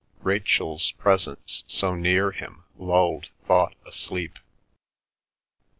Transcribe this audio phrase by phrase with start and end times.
[0.23, 4.39] Rachel's presence so near him lulled thought asleep.